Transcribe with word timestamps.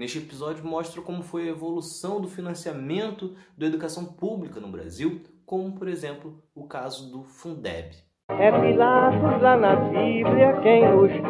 Neste 0.00 0.16
episódio 0.16 0.64
mostro 0.64 1.02
como 1.02 1.22
foi 1.22 1.42
a 1.42 1.50
evolução 1.50 2.22
do 2.22 2.26
financiamento 2.26 3.36
da 3.54 3.66
educação 3.66 4.06
pública 4.06 4.58
no 4.58 4.68
Brasil, 4.68 5.20
como 5.44 5.74
por 5.74 5.86
exemplo 5.88 6.42
o 6.54 6.66
caso 6.66 7.12
do 7.12 7.22
Fundeb. 7.22 7.94
É 8.30 8.50
Pilatos 8.50 9.42
lá 9.42 9.58
na 9.58 9.76
Bíblia 9.76 10.58
quem 10.62 10.90
nos 10.90 11.12
diz, 11.12 11.20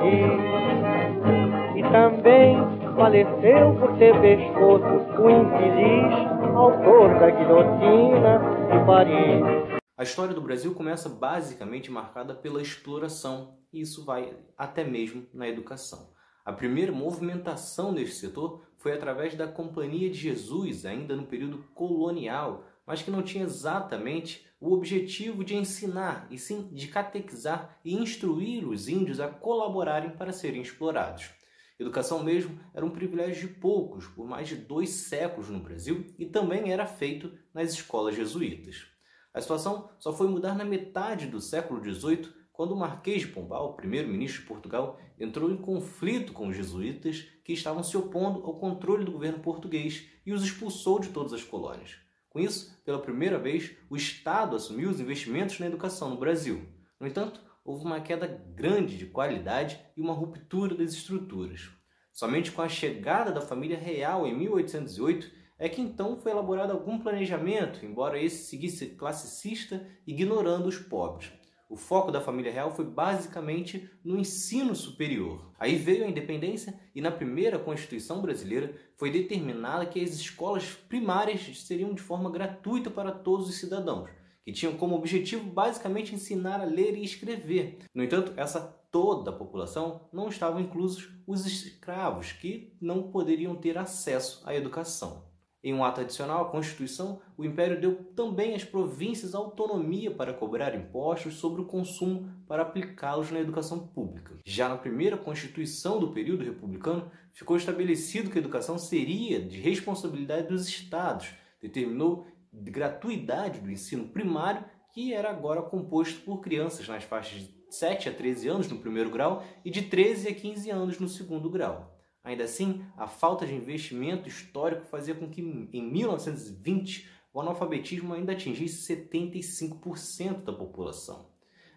e 1.78 1.82
também 1.90 2.58
faleceu 2.94 3.74
por 3.74 3.98
ter 3.98 4.14
pescoço 4.20 5.21
o 5.21 5.28
infeliz 5.28 6.14
autor 6.54 7.18
da 7.18 7.28
guilhotina 7.28 8.38
de 8.71 8.87
Paris. 8.87 9.80
A 9.98 10.04
história 10.04 10.32
do 10.32 10.40
Brasil 10.40 10.72
começa 10.76 11.08
basicamente 11.08 11.90
marcada 11.90 12.37
pela 12.37 12.62
exploração, 12.62 13.58
e 13.72 13.80
isso 13.80 14.04
vai 14.04 14.32
até 14.56 14.84
mesmo 14.84 15.26
na 15.34 15.48
educação. 15.48 16.20
A 16.45 16.52
primeira 16.52 16.91
movimentação 16.91 17.92
neste 17.92 18.16
setor 18.16 18.64
foi 18.77 18.92
através 18.92 19.34
da 19.34 19.46
Companhia 19.46 20.09
de 20.09 20.18
Jesus, 20.18 20.86
ainda 20.86 21.14
no 21.14 21.26
período 21.26 21.64
colonial, 21.74 22.64
mas 22.86 23.02
que 23.02 23.10
não 23.10 23.22
tinha 23.22 23.44
exatamente 23.44 24.46
o 24.60 24.72
objetivo 24.72 25.45
de 25.45 25.54
ensinar, 25.54 26.26
e 26.30 26.38
sim 26.38 26.68
de 26.72 26.88
catequizar 26.88 27.78
e 27.84 27.95
instruir 27.95 28.66
os 28.66 28.88
índios 28.88 29.20
a 29.20 29.28
colaborarem 29.28 30.10
para 30.10 30.32
serem 30.32 30.62
explorados. 30.62 31.30
Educação 31.78 32.22
mesmo 32.22 32.60
era 32.74 32.84
um 32.84 32.90
privilégio 32.90 33.48
de 33.48 33.54
poucos 33.54 34.06
por 34.06 34.26
mais 34.26 34.48
de 34.48 34.56
dois 34.56 34.90
séculos 34.90 35.48
no 35.48 35.60
Brasil 35.60 36.04
e 36.18 36.26
também 36.26 36.70
era 36.70 36.86
feito 36.86 37.32
nas 37.54 37.72
escolas 37.72 38.14
jesuítas. 38.14 38.86
A 39.32 39.40
situação 39.40 39.88
só 39.98 40.12
foi 40.12 40.28
mudar 40.28 40.54
na 40.54 40.64
metade 40.64 41.26
do 41.26 41.40
século 41.40 41.82
XVIII, 41.82 42.28
quando 42.52 42.72
o 42.72 42.77
Marquês 42.77 43.22
de 43.22 43.28
Pombal, 43.28 43.74
primeiro-ministro 43.74 44.42
de 44.42 44.48
Portugal, 44.48 44.98
entrou 45.18 45.50
em 45.50 45.56
conflito 45.56 46.32
com 46.32 46.48
os 46.48 46.56
jesuítas 46.56 47.26
que 47.45 47.52
estavam 47.52 47.82
se 47.82 47.96
opondo 47.96 48.45
ao 48.45 48.59
controle 48.59 49.04
do 49.04 49.12
governo 49.12 49.40
português 49.40 50.09
e 50.26 50.32
os 50.32 50.42
expulsou 50.42 50.98
de 50.98 51.09
todas 51.09 51.32
as 51.32 51.42
colônias. 51.42 51.96
Com 52.28 52.38
isso, 52.38 52.80
pela 52.84 53.01
primeira 53.01 53.38
vez, 53.38 53.76
o 53.88 53.96
Estado 53.96 54.54
assumiu 54.54 54.90
os 54.90 55.01
investimentos 55.01 55.59
na 55.59 55.66
educação 55.66 56.10
no 56.10 56.16
Brasil. 56.16 56.68
No 56.98 57.06
entanto, 57.06 57.40
houve 57.65 57.84
uma 57.84 58.01
queda 58.01 58.26
grande 58.26 58.96
de 58.96 59.06
qualidade 59.06 59.80
e 59.96 60.01
uma 60.01 60.15
ruptura 60.15 60.74
das 60.74 60.93
estruturas. 60.93 61.71
Somente 62.12 62.52
com 62.52 62.62
a 62.62 62.68
chegada 62.68 63.32
da 63.32 63.40
família 63.40 63.78
real 63.78 64.27
em 64.27 64.37
1808 64.37 65.31
é 65.59 65.69
que 65.69 65.81
então 65.81 66.21
foi 66.21 66.33
elaborado 66.33 66.73
algum 66.73 66.98
planejamento, 66.98 67.84
embora 67.84 68.21
esse 68.21 68.48
seguisse 68.48 68.91
classicista, 68.91 69.87
ignorando 70.06 70.67
os 70.67 70.78
pobres. 70.78 71.33
O 71.71 71.77
foco 71.77 72.11
da 72.11 72.21
família 72.21 72.53
real 72.53 72.75
foi 72.75 72.85
basicamente 72.85 73.89
no 74.05 74.19
ensino 74.19 74.75
superior. 74.75 75.53
Aí 75.57 75.77
veio 75.77 76.05
a 76.05 76.09
independência 76.09 76.79
e 76.93 77.01
na 77.01 77.12
primeira 77.12 77.61
Constituição 77.61 78.21
brasileira 78.21 78.75
foi 78.97 79.11
determinada 79.11 79.87
que 79.87 80.03
as 80.03 80.11
escolas 80.11 80.73
primárias 80.89 81.41
seriam 81.61 81.95
de 81.95 82.03
forma 82.03 82.29
gratuita 82.29 82.91
para 82.91 83.12
todos 83.12 83.49
os 83.49 83.55
cidadãos 83.55 84.11
que 84.45 84.53
tinham 84.53 84.77
como 84.77 84.97
objetivo 84.97 85.45
basicamente 85.45 86.15
ensinar 86.15 86.61
a 86.61 86.65
ler 86.65 86.97
e 86.97 87.05
escrever. 87.05 87.79
No 87.95 88.03
entanto, 88.03 88.33
essa 88.37 88.61
toda 88.91 89.31
a 89.31 89.34
população 89.34 90.09
não 90.12 90.29
estavam 90.29 90.61
inclusos 90.61 91.09
os 91.27 91.47
escravos, 91.47 92.33
que 92.33 92.77
não 92.81 93.11
poderiam 93.12 93.55
ter 93.55 93.79
acesso 93.79 94.43
à 94.45 94.55
educação. 94.55 95.30
Em 95.62 95.75
um 95.75 95.84
ato 95.84 96.00
adicional 96.00 96.47
à 96.47 96.48
Constituição, 96.48 97.20
o 97.36 97.44
Império 97.44 97.78
deu 97.78 97.94
também 98.16 98.55
às 98.55 98.64
províncias 98.64 99.34
autonomia 99.34 100.11
para 100.11 100.33
cobrar 100.33 100.75
impostos 100.75 101.34
sobre 101.34 101.61
o 101.61 101.66
consumo 101.66 102.33
para 102.48 102.62
aplicá-los 102.62 103.30
na 103.30 103.41
educação 103.41 103.78
pública. 103.78 104.38
Já 104.42 104.70
na 104.70 104.78
primeira 104.78 105.19
Constituição 105.19 106.00
do 106.00 106.12
período 106.12 106.44
republicano, 106.44 107.11
ficou 107.34 107.58
estabelecido 107.58 108.31
que 108.31 108.38
a 108.38 108.41
educação 108.41 108.78
seria 108.78 109.38
de 109.38 109.61
responsabilidade 109.61 110.48
dos 110.48 110.66
estados, 110.66 111.28
determinou 111.61 112.27
de 112.50 112.70
gratuidade 112.70 113.61
do 113.61 113.70
ensino 113.70 114.08
primário, 114.08 114.64
que 114.94 115.12
era 115.12 115.28
agora 115.28 115.61
composto 115.61 116.22
por 116.22 116.41
crianças 116.41 116.88
nas 116.88 117.04
faixas 117.04 117.43
de 117.43 117.54
7 117.69 118.09
a 118.09 118.12
13 118.12 118.49
anos 118.49 118.69
no 118.69 118.78
primeiro 118.78 119.10
grau 119.10 119.44
e 119.62 119.70
de 119.70 119.82
13 119.82 120.28
a 120.28 120.34
15 120.34 120.70
anos 120.70 120.99
no 120.99 121.09
segundo 121.09 121.50
grau. 121.50 122.00
Ainda 122.22 122.44
assim, 122.44 122.84
a 122.97 123.06
falta 123.06 123.47
de 123.47 123.54
investimento 123.54 124.28
histórico 124.28 124.86
fazia 124.86 125.14
com 125.14 125.28
que, 125.28 125.41
em 125.41 125.91
1920, 125.91 127.08
o 127.32 127.41
analfabetismo 127.41 128.12
ainda 128.12 128.32
atingisse 128.32 128.94
75% 128.94 130.44
da 130.44 130.53
população. 130.53 131.31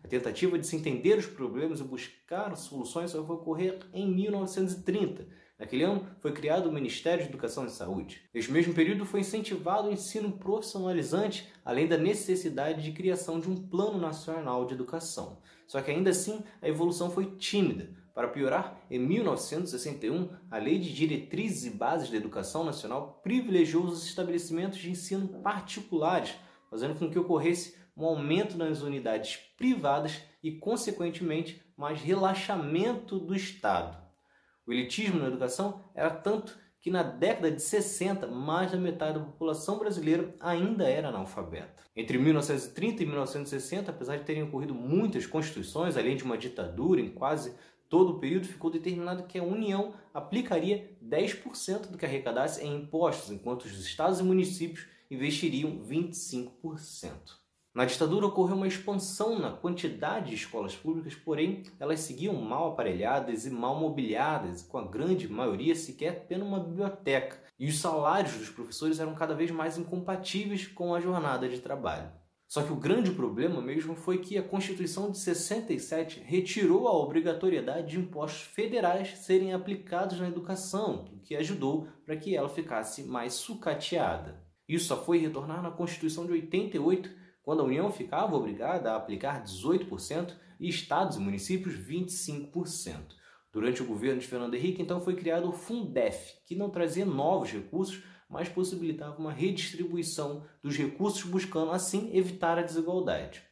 A 0.03 0.07
tentativa 0.07 0.59
de 0.59 0.67
se 0.67 0.75
entender 0.75 1.17
os 1.17 1.25
problemas 1.25 1.79
e 1.79 1.83
buscar 1.83 2.53
soluções 2.55 3.11
só 3.11 3.21
vai 3.21 3.37
ocorrer 3.37 3.79
em 3.93 4.13
1930, 4.13 5.27
Naquele 5.63 5.83
ano, 5.83 6.05
foi 6.19 6.33
criado 6.33 6.67
o 6.67 6.73
Ministério 6.73 7.23
de 7.23 7.29
Educação 7.29 7.65
e 7.65 7.69
Saúde. 7.69 8.21
Neste 8.33 8.51
mesmo 8.51 8.73
período, 8.73 9.05
foi 9.05 9.21
incentivado 9.21 9.87
o 9.87 9.93
ensino 9.93 10.31
profissionalizante, 10.31 11.47
além 11.63 11.87
da 11.87 11.97
necessidade 11.97 12.83
de 12.83 12.91
criação 12.91 13.39
de 13.39 13.49
um 13.49 13.55
Plano 13.55 13.97
Nacional 13.97 14.65
de 14.65 14.73
Educação. 14.73 15.39
Só 15.67 15.81
que 15.81 15.89
ainda 15.91 16.09
assim, 16.09 16.43
a 16.61 16.67
evolução 16.67 17.09
foi 17.09 17.37
tímida. 17.37 17.91
Para 18.13 18.27
piorar, 18.27 18.79
em 18.91 18.99
1961, 18.99 20.29
a 20.51 20.57
Lei 20.57 20.77
de 20.77 20.93
Diretrizes 20.93 21.65
e 21.65 21.75
Bases 21.75 22.11
da 22.11 22.17
Educação 22.17 22.63
Nacional 22.63 23.19
privilegiou 23.23 23.85
os 23.85 24.05
estabelecimentos 24.05 24.77
de 24.77 24.91
ensino 24.91 25.27
particulares, 25.41 26.35
fazendo 26.69 26.93
com 26.93 27.09
que 27.09 27.17
ocorresse 27.17 27.75
um 27.97 28.05
aumento 28.05 28.55
nas 28.55 28.83
unidades 28.83 29.37
privadas 29.57 30.21
e, 30.43 30.51
consequentemente, 30.51 31.59
mais 31.75 32.01
relaxamento 32.01 33.17
do 33.17 33.35
Estado. 33.35 33.97
O 34.67 34.71
elitismo 34.71 35.19
na 35.19 35.27
educação 35.27 35.83
era 35.95 36.11
tanto 36.11 36.55
que 36.83 36.91
na 36.91 37.01
década 37.01 37.49
de 37.49 37.61
60, 37.61 38.27
mais 38.27 38.71
da 38.71 38.77
metade 38.77 39.17
da 39.17 39.25
população 39.25 39.79
brasileira 39.79 40.35
ainda 40.39 40.83
era 40.83 41.07
analfabeta. 41.07 41.81
Entre 41.95 42.17
1930 42.17 43.01
e 43.01 43.05
1960, 43.05 43.89
apesar 43.89 44.17
de 44.17 44.25
terem 44.25 44.43
ocorrido 44.43 44.75
muitas 44.75 45.25
constituições, 45.25 45.95
além 45.95 46.17
de 46.17 46.25
uma 46.25 46.37
ditadura 46.37 46.99
em 46.99 47.09
quase 47.09 47.55
todo 47.93 48.13
o 48.13 48.19
período, 48.19 48.47
ficou 48.47 48.71
determinado 48.71 49.27
que 49.27 49.37
a 49.37 49.43
União 49.43 49.93
aplicaria 50.11 50.97
10% 50.99 51.91
do 51.91 51.97
que 51.99 52.03
arrecadasse 52.03 52.65
em 52.65 52.77
impostos, 52.77 53.29
enquanto 53.29 53.65
os 53.65 53.85
estados 53.85 54.19
e 54.19 54.23
municípios 54.23 54.87
investiriam 55.11 55.77
25%. 55.77 56.49
Na 57.71 57.85
ditadura 57.85 58.25
ocorreu 58.25 58.55
uma 58.55 58.67
expansão 58.67 59.37
na 59.37 59.51
quantidade 59.51 60.31
de 60.31 60.35
escolas 60.35 60.75
públicas, 60.75 61.13
porém 61.13 61.61
elas 61.79 61.99
seguiam 61.99 62.33
mal 62.33 62.71
aparelhadas 62.71 63.45
e 63.45 63.51
mal 63.51 63.79
mobiliadas, 63.79 64.63
com 64.63 64.79
a 64.79 64.87
grande 64.87 65.27
maioria 65.27 65.75
sequer 65.75 66.25
tendo 66.27 66.45
uma 66.45 66.61
biblioteca, 66.61 67.43
e 67.59 67.67
os 67.67 67.77
salários 67.77 68.33
dos 68.33 68.49
professores 68.49 68.99
eram 68.99 69.13
cada 69.13 69.35
vez 69.35 69.51
mais 69.51 69.77
incompatíveis 69.77 70.65
com 70.65 70.95
a 70.95 70.99
jornada 70.99 71.47
de 71.47 71.59
trabalho. 71.59 72.11
Só 72.47 72.61
que 72.61 72.71
o 72.71 72.79
grande 72.79 73.11
problema 73.11 73.61
mesmo 73.61 73.95
foi 73.95 74.19
que 74.19 74.37
a 74.37 74.43
Constituição 74.43 75.09
de 75.09 75.17
67 75.17 76.19
retirou 76.19 76.87
a 76.87 76.97
obrigatoriedade 76.97 77.91
de 77.91 77.99
impostos 77.99 78.41
federais 78.41 79.17
serem 79.17 79.53
aplicados 79.53 80.19
na 80.19 80.27
educação, 80.27 81.05
o 81.13 81.19
que 81.19 81.35
ajudou 81.35 81.87
para 82.05 82.15
que 82.15 82.35
ela 82.35 82.49
ficasse 82.49 83.03
mais 83.03 83.33
sucateada. 83.33 84.43
Isso 84.67 84.85
só 84.85 85.03
foi 85.03 85.17
retornar 85.17 85.61
na 85.61 85.71
Constituição 85.71 86.25
de 86.25 86.31
88 86.33 87.09
quando 87.43 87.61
a 87.61 87.65
União 87.65 87.91
ficava 87.91 88.35
obrigada 88.35 88.91
a 88.91 88.95
aplicar 88.95 89.43
18% 89.43 90.33
e 90.59 90.69
estados 90.69 91.17
e 91.17 91.19
municípios 91.19 91.75
25%. 91.75 93.15
Durante 93.51 93.83
o 93.83 93.85
governo 93.85 94.19
de 94.19 94.27
Fernando 94.27 94.55
Henrique, 94.55 94.81
então, 94.81 94.99
foi 94.99 95.15
criado 95.15 95.47
o 95.47 95.51
Fundef, 95.51 96.33
que 96.47 96.55
não 96.55 96.71
trazia 96.71 97.05
novos 97.05 97.51
recursos, 97.51 98.01
mas 98.33 98.49
possibilitava 98.49 99.19
uma 99.19 99.31
redistribuição 99.31 100.43
dos 100.63 100.75
recursos, 100.75 101.23
buscando 101.23 101.71
assim 101.71 102.09
evitar 102.17 102.57
a 102.57 102.63
desigualdade. 102.63 103.43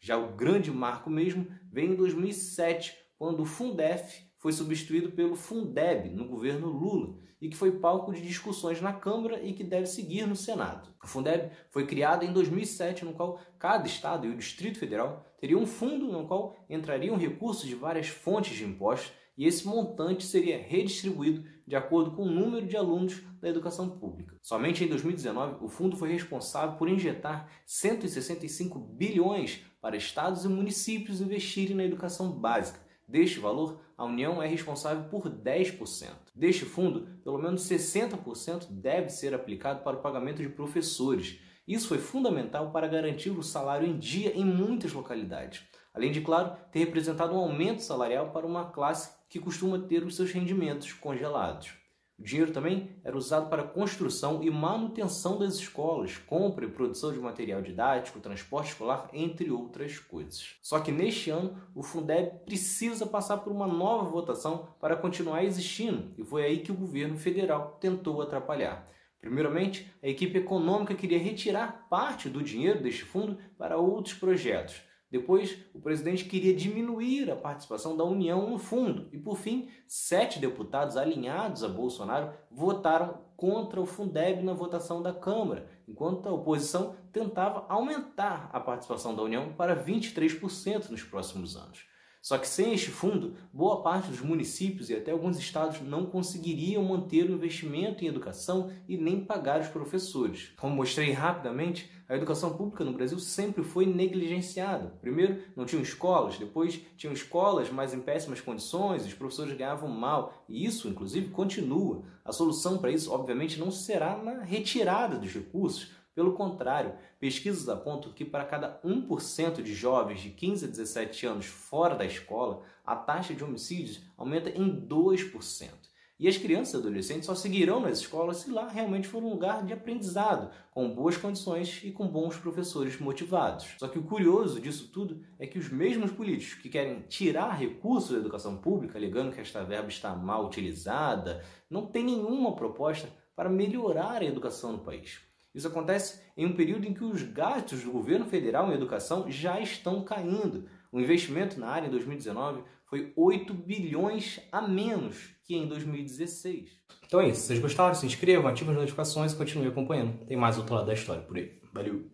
Já 0.00 0.18
o 0.18 0.34
grande 0.34 0.72
marco 0.72 1.08
mesmo 1.08 1.46
vem 1.72 1.92
em 1.92 1.94
2007, 1.94 2.94
quando 3.16 3.42
o 3.42 3.46
Fundef 3.46 4.24
foi 4.38 4.52
substituído 4.52 5.12
pelo 5.12 5.36
Fundeb 5.36 6.10
no 6.10 6.26
governo 6.26 6.66
Lula 6.66 7.16
e 7.40 7.48
que 7.48 7.56
foi 7.56 7.78
palco 7.78 8.12
de 8.12 8.20
discussões 8.20 8.80
na 8.80 8.92
Câmara 8.92 9.40
e 9.40 9.52
que 9.52 9.62
deve 9.62 9.86
seguir 9.86 10.26
no 10.26 10.34
Senado. 10.34 10.92
O 11.02 11.06
Fundeb 11.06 11.50
foi 11.70 11.86
criado 11.86 12.24
em 12.24 12.32
2007, 12.32 13.04
no 13.04 13.14
qual 13.14 13.40
cada 13.56 13.86
estado 13.86 14.26
e 14.26 14.30
o 14.30 14.36
Distrito 14.36 14.80
Federal 14.80 15.24
teriam 15.38 15.60
um 15.60 15.66
fundo 15.66 16.08
no 16.08 16.26
qual 16.26 16.56
entrariam 16.68 17.16
recursos 17.16 17.66
de 17.66 17.74
várias 17.76 18.08
fontes 18.08 18.56
de 18.56 18.64
impostos 18.64 19.12
e 19.36 19.46
esse 19.46 19.66
montante 19.66 20.24
seria 20.24 20.58
redistribuído 20.58 21.44
de 21.66 21.76
acordo 21.76 22.12
com 22.12 22.22
o 22.22 22.30
número 22.30 22.66
de 22.66 22.76
alunos 22.76 23.22
da 23.40 23.48
educação 23.48 23.88
pública. 23.88 24.36
Somente 24.42 24.84
em 24.84 24.88
2019, 24.88 25.64
o 25.64 25.68
fundo 25.68 25.96
foi 25.96 26.12
responsável 26.12 26.76
por 26.76 26.88
injetar 26.88 27.48
165 27.66 28.78
bilhões 28.78 29.62
para 29.80 29.96
estados 29.96 30.44
e 30.44 30.48
municípios 30.48 31.20
investirem 31.20 31.76
na 31.76 31.84
educação 31.84 32.30
básica, 32.32 32.84
Deste 33.06 33.38
valor, 33.38 33.80
a 33.96 34.04
União 34.04 34.42
é 34.42 34.46
responsável 34.46 35.04
por 35.04 35.28
10%. 35.28 36.08
Deste 36.34 36.64
fundo, 36.64 37.06
pelo 37.22 37.38
menos 37.38 37.62
60% 37.68 38.68
deve 38.70 39.10
ser 39.10 39.34
aplicado 39.34 39.82
para 39.82 39.96
o 39.96 40.00
pagamento 40.00 40.42
de 40.42 40.48
professores. 40.48 41.38
Isso 41.68 41.88
foi 41.88 41.98
fundamental 41.98 42.70
para 42.70 42.88
garantir 42.88 43.30
o 43.30 43.42
salário 43.42 43.86
em 43.86 43.98
dia 43.98 44.32
em 44.34 44.44
muitas 44.44 44.92
localidades, 44.92 45.62
além 45.94 46.10
de, 46.10 46.20
claro, 46.20 46.56
ter 46.72 46.80
representado 46.80 47.34
um 47.34 47.38
aumento 47.38 47.80
salarial 47.80 48.30
para 48.30 48.46
uma 48.46 48.66
classe 48.66 49.16
que 49.28 49.38
costuma 49.38 49.78
ter 49.78 50.04
os 50.04 50.16
seus 50.16 50.32
rendimentos 50.32 50.92
congelados. 50.92 51.72
O 52.16 52.22
dinheiro 52.22 52.52
também 52.52 52.96
era 53.02 53.16
usado 53.16 53.50
para 53.50 53.64
construção 53.64 54.40
e 54.42 54.48
manutenção 54.48 55.36
das 55.36 55.54
escolas, 55.54 56.16
compra 56.16 56.64
e 56.64 56.70
produção 56.70 57.12
de 57.12 57.18
material 57.18 57.60
didático, 57.60 58.20
transporte 58.20 58.68
escolar, 58.68 59.08
entre 59.12 59.50
outras 59.50 59.98
coisas. 59.98 60.54
Só 60.62 60.78
que 60.78 60.92
neste 60.92 61.30
ano, 61.30 61.60
o 61.74 61.82
Fundeb 61.82 62.44
precisa 62.44 63.04
passar 63.04 63.38
por 63.38 63.52
uma 63.52 63.66
nova 63.66 64.08
votação 64.08 64.68
para 64.78 64.96
continuar 64.96 65.42
existindo, 65.42 66.14
e 66.16 66.22
foi 66.22 66.44
aí 66.44 66.58
que 66.60 66.70
o 66.70 66.76
governo 66.76 67.16
federal 67.16 67.78
tentou 67.80 68.22
atrapalhar. 68.22 68.88
Primeiramente, 69.20 69.92
a 70.00 70.06
equipe 70.06 70.38
econômica 70.38 70.94
queria 70.94 71.18
retirar 71.18 71.88
parte 71.88 72.28
do 72.28 72.42
dinheiro 72.42 72.80
deste 72.80 73.02
fundo 73.02 73.38
para 73.58 73.76
outros 73.76 74.14
projetos. 74.14 74.82
Depois, 75.14 75.56
o 75.72 75.78
presidente 75.78 76.24
queria 76.24 76.52
diminuir 76.52 77.30
a 77.30 77.36
participação 77.36 77.96
da 77.96 78.02
União 78.02 78.50
no 78.50 78.58
fundo. 78.58 79.08
E, 79.12 79.16
por 79.16 79.38
fim, 79.38 79.68
sete 79.86 80.40
deputados 80.40 80.96
alinhados 80.96 81.62
a 81.62 81.68
Bolsonaro 81.68 82.32
votaram 82.50 83.20
contra 83.36 83.80
o 83.80 83.86
Fundeb 83.86 84.42
na 84.42 84.54
votação 84.54 85.00
da 85.00 85.12
Câmara, 85.12 85.70
enquanto 85.86 86.28
a 86.28 86.32
oposição 86.32 86.96
tentava 87.12 87.64
aumentar 87.68 88.50
a 88.52 88.58
participação 88.58 89.14
da 89.14 89.22
União 89.22 89.52
para 89.52 89.84
23% 89.84 90.90
nos 90.90 91.04
próximos 91.04 91.56
anos. 91.56 91.86
Só 92.20 92.36
que 92.36 92.48
sem 92.48 92.72
este 92.72 92.90
fundo, 92.90 93.36
boa 93.52 93.82
parte 93.82 94.08
dos 94.08 94.20
municípios 94.20 94.90
e 94.90 94.96
até 94.96 95.12
alguns 95.12 95.38
estados 95.38 95.80
não 95.82 96.06
conseguiriam 96.06 96.82
manter 96.82 97.30
o 97.30 97.34
investimento 97.34 98.02
em 98.02 98.08
educação 98.08 98.72
e 98.88 98.96
nem 98.96 99.24
pagar 99.24 99.60
os 99.60 99.68
professores. 99.68 100.54
Como 100.58 100.74
mostrei 100.74 101.12
rapidamente, 101.12 101.88
a 102.08 102.14
educação 102.14 102.56
pública 102.56 102.84
no 102.84 102.92
Brasil 102.92 103.18
sempre 103.18 103.64
foi 103.64 103.86
negligenciada. 103.86 104.94
Primeiro, 105.00 105.42
não 105.56 105.64
tinham 105.64 105.82
escolas, 105.82 106.38
depois 106.38 106.80
tinham 106.96 107.12
escolas, 107.12 107.70
mas 107.70 107.94
em 107.94 108.00
péssimas 108.00 108.40
condições, 108.40 109.06
os 109.06 109.14
professores 109.14 109.56
ganhavam 109.56 109.88
mal, 109.88 110.44
e 110.48 110.64
isso, 110.64 110.88
inclusive, 110.88 111.30
continua. 111.30 112.02
A 112.24 112.32
solução 112.32 112.78
para 112.78 112.90
isso, 112.90 113.12
obviamente, 113.12 113.58
não 113.58 113.70
será 113.70 114.16
na 114.16 114.42
retirada 114.42 115.18
dos 115.18 115.32
recursos, 115.32 115.92
pelo 116.14 116.34
contrário, 116.34 116.94
pesquisas 117.18 117.68
apontam 117.68 118.12
que 118.12 118.24
para 118.24 118.44
cada 118.44 118.80
1% 118.84 119.60
de 119.62 119.74
jovens 119.74 120.20
de 120.20 120.30
15 120.30 120.66
a 120.66 120.68
17 120.68 121.26
anos 121.26 121.46
fora 121.46 121.96
da 121.96 122.04
escola, 122.04 122.62
a 122.86 122.94
taxa 122.94 123.34
de 123.34 123.42
homicídios 123.42 124.00
aumenta 124.16 124.48
em 124.50 124.86
2%. 124.86 125.70
E 126.18 126.28
as 126.28 126.36
crianças 126.36 126.74
e 126.74 126.76
adolescentes 126.76 127.26
só 127.26 127.34
seguirão 127.34 127.80
nas 127.80 127.98
escolas 127.98 128.36
se 128.36 128.50
lá 128.50 128.68
realmente 128.68 129.08
for 129.08 129.20
um 129.20 129.30
lugar 129.30 129.64
de 129.66 129.72
aprendizado, 129.72 130.48
com 130.70 130.94
boas 130.94 131.16
condições 131.16 131.80
e 131.82 131.90
com 131.90 132.06
bons 132.06 132.36
professores 132.36 133.00
motivados. 133.00 133.66
Só 133.78 133.88
que 133.88 133.98
o 133.98 134.04
curioso 134.04 134.60
disso 134.60 134.92
tudo 134.92 135.20
é 135.40 135.46
que 135.46 135.58
os 135.58 135.68
mesmos 135.68 136.12
políticos 136.12 136.54
que 136.54 136.68
querem 136.68 137.00
tirar 137.08 137.58
recursos 137.58 138.12
da 138.12 138.18
educação 138.18 138.56
pública, 138.58 138.96
alegando 138.96 139.32
que 139.32 139.40
esta 139.40 139.64
verba 139.64 139.88
está 139.88 140.14
mal 140.14 140.46
utilizada, 140.46 141.44
não 141.68 141.86
têm 141.86 142.04
nenhuma 142.04 142.54
proposta 142.54 143.08
para 143.34 143.50
melhorar 143.50 144.22
a 144.22 144.24
educação 144.24 144.72
no 144.72 144.78
país. 144.78 145.20
Isso 145.52 145.68
acontece 145.68 146.20
em 146.36 146.46
um 146.46 146.54
período 146.54 146.86
em 146.86 146.94
que 146.94 147.04
os 147.04 147.22
gastos 147.22 147.82
do 147.82 147.92
governo 147.92 148.26
federal 148.26 148.70
em 148.70 148.74
educação 148.74 149.30
já 149.30 149.60
estão 149.60 150.04
caindo. 150.04 150.68
O 150.92 151.00
investimento 151.00 151.58
na 151.58 151.68
área 151.68 151.86
em 151.86 151.90
2019 151.90 152.62
foi 152.94 153.12
8 153.16 153.52
bilhões 153.52 154.38
a 154.52 154.62
menos 154.62 155.34
que 155.42 155.56
em 155.56 155.66
2016. 155.66 156.70
Então 157.04 157.20
é 157.20 157.28
isso. 157.28 157.40
Se 157.40 157.46
vocês 157.48 157.58
gostaram, 157.58 157.92
se 157.92 158.06
inscrevam, 158.06 158.48
ativem 158.48 158.72
as 158.72 158.78
notificações 158.78 159.32
e 159.32 159.36
continuem 159.36 159.68
acompanhando. 159.68 160.24
Tem 160.26 160.36
mais 160.36 160.56
outro 160.58 160.76
lado 160.76 160.86
da 160.86 160.94
história 160.94 161.22
por 161.22 161.36
aí. 161.36 161.60
Valeu! 161.72 162.13